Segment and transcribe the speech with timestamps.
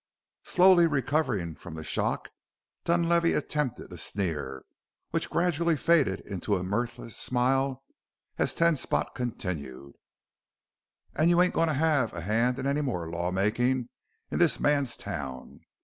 [0.45, 2.31] Slowly recovering from the shock
[2.85, 4.65] Dunlavey attempted a sneer,
[5.11, 7.83] which gradually faded into a mirthless smile
[8.39, 9.93] as Ten Spot continued:
[11.13, 13.89] "An' you ain't goin' to have a hand in any more law makin'
[14.31, 15.59] in this man's town.